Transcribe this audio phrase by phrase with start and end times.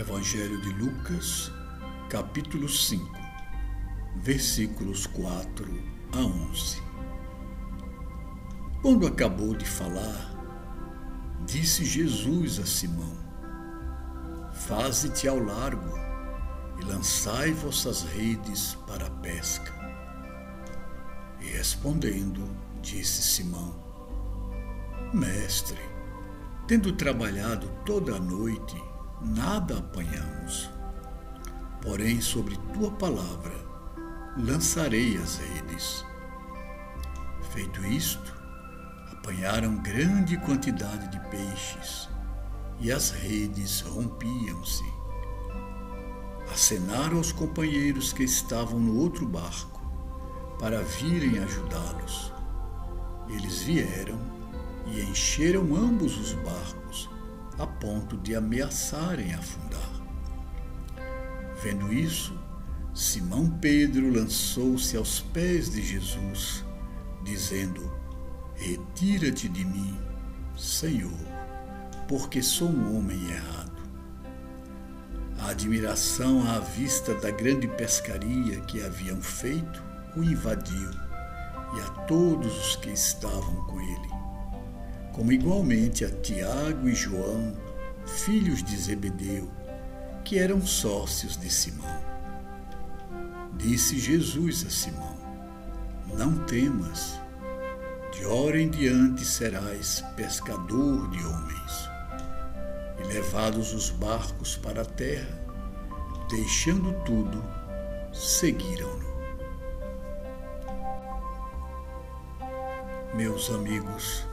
[0.00, 1.52] Evangelho de Lucas,
[2.08, 3.04] capítulo 5,
[4.16, 5.66] versículos 4
[6.14, 6.82] a 11.
[8.80, 10.34] Quando acabou de falar,
[11.44, 13.14] disse Jesus a Simão:
[14.54, 15.94] Faze-te ao largo
[16.80, 19.70] e lançai vossas redes para a pesca.
[21.42, 22.48] E respondendo,
[22.80, 23.74] disse Simão:
[25.12, 25.78] Mestre,
[26.66, 28.82] tendo trabalhado toda a noite,
[29.22, 30.70] nada apanhamos.
[31.82, 33.54] Porém, sobre tua palavra,
[34.36, 36.04] lançarei as redes.
[37.52, 38.34] Feito isto,
[39.12, 42.08] apanharam grande quantidade de peixes
[42.80, 44.84] e as redes rompiam-se.
[46.52, 49.80] Acenaram aos companheiros que estavam no outro barco
[50.58, 52.32] para virem ajudá-los.
[53.28, 54.18] Eles vieram
[54.86, 56.69] e encheram ambos os barcos
[57.60, 59.90] a ponto de ameaçarem afundar.
[61.62, 62.34] Vendo isso,
[62.94, 66.64] Simão Pedro lançou-se aos pés de Jesus,
[67.22, 67.92] dizendo:
[68.54, 69.98] Retira-te de mim,
[70.56, 71.12] Senhor,
[72.08, 73.70] porque sou um homem errado.
[75.38, 79.82] A admiração à vista da grande pescaria que haviam feito
[80.16, 80.90] o invadiu
[81.76, 84.19] e a todos os que estavam com ele
[85.12, 87.56] como igualmente a Tiago e João,
[88.06, 89.50] filhos de Zebedeu,
[90.24, 92.00] que eram sócios de Simão.
[93.56, 95.16] Disse Jesus a Simão:
[96.16, 97.20] Não temas,
[98.12, 101.90] de hora em diante serás pescador de homens.
[102.98, 105.38] E levados os barcos para a terra,
[106.28, 107.42] deixando tudo,
[108.12, 109.10] seguiram-no.
[113.14, 114.26] Meus amigos,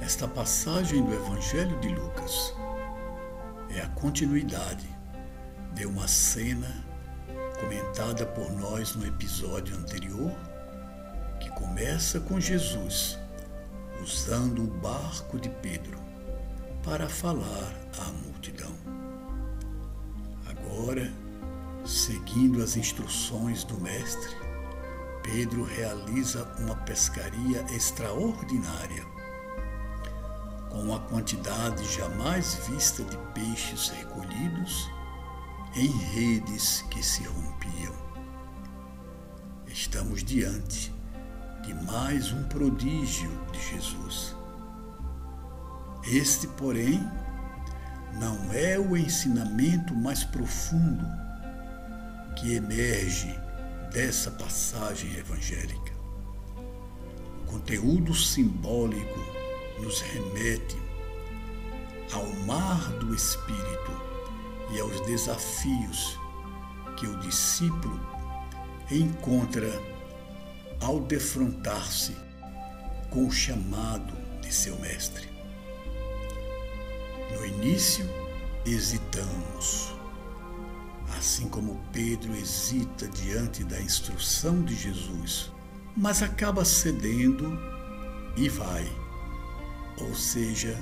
[0.00, 2.54] esta passagem do Evangelho de Lucas
[3.68, 4.88] é a continuidade
[5.74, 6.84] de uma cena
[7.60, 10.32] comentada por nós no episódio anterior,
[11.38, 13.18] que começa com Jesus
[14.02, 15.98] usando o barco de Pedro
[16.82, 18.72] para falar à multidão.
[20.48, 21.12] Agora,
[21.84, 24.34] seguindo as instruções do Mestre,
[25.22, 29.19] Pedro realiza uma pescaria extraordinária
[30.70, 34.88] com uma quantidade jamais vista de peixes recolhidos
[35.74, 37.94] em redes que se rompiam.
[39.66, 40.92] Estamos diante
[41.62, 44.36] de mais um prodígio de Jesus.
[46.04, 47.00] Este, porém,
[48.14, 51.06] não é o ensinamento mais profundo
[52.36, 53.38] que emerge
[53.92, 55.92] dessa passagem evangélica.
[57.42, 59.39] O conteúdo simbólico
[59.80, 60.76] nos remete
[62.12, 63.92] ao mar do Espírito
[64.72, 66.18] e aos desafios
[66.96, 67.98] que o discípulo
[68.90, 69.70] encontra
[70.80, 72.16] ao defrontar-se
[73.10, 75.28] com o chamado de seu mestre.
[77.32, 78.08] No início,
[78.66, 79.94] hesitamos,
[81.16, 85.52] assim como Pedro hesita diante da instrução de Jesus,
[85.96, 87.58] mas acaba cedendo
[88.36, 89.09] e vai
[90.00, 90.76] ou seja,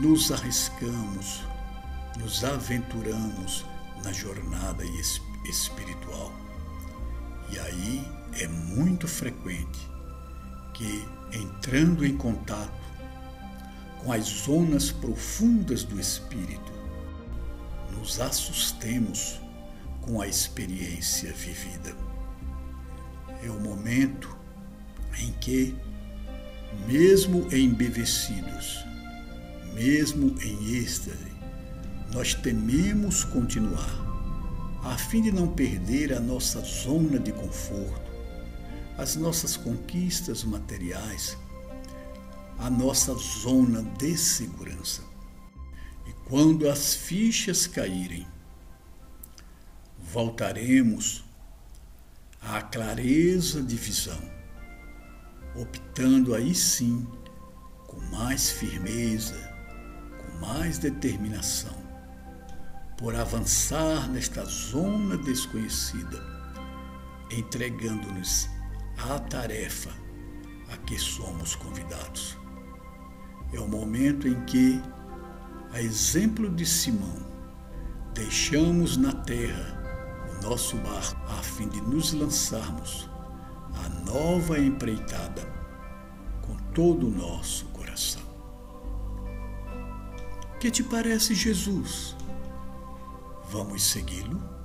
[0.00, 1.42] nos arriscamos,
[2.18, 3.64] nos aventuramos
[4.04, 4.84] na jornada
[5.44, 6.32] espiritual.
[7.50, 8.08] E aí
[8.40, 9.90] é muito frequente
[10.74, 12.78] que, entrando em contato
[13.98, 16.72] com as zonas profundas do espírito,
[17.92, 19.40] nos assustemos
[20.02, 21.94] com a experiência vivida.
[23.42, 24.36] É o momento
[25.18, 25.76] em que
[26.86, 28.84] mesmo embevecidos,
[29.74, 31.32] mesmo em êxtase,
[32.12, 34.06] nós tememos continuar,
[34.82, 38.10] a fim de não perder a nossa zona de conforto,
[38.96, 41.36] as nossas conquistas materiais,
[42.58, 45.02] a nossa zona de segurança.
[46.06, 48.26] E quando as fichas caírem,
[49.98, 51.24] voltaremos
[52.40, 54.37] à clareza de visão
[55.60, 57.06] optando aí sim
[57.86, 59.36] com mais firmeza,
[60.18, 61.76] com mais determinação,
[62.96, 66.22] por avançar nesta zona desconhecida,
[67.30, 68.48] entregando-nos
[68.98, 69.90] à tarefa
[70.72, 72.36] a que somos convidados.
[73.52, 74.80] É o momento em que,
[75.72, 77.26] a exemplo de Simão,
[78.14, 79.76] deixamos na terra
[80.30, 83.08] o nosso barco a fim de nos lançarmos
[83.84, 85.42] a nova empreitada
[86.42, 88.22] com todo o nosso coração.
[90.60, 92.18] Que te parece Jesus
[93.50, 94.57] Vamos segui-lo?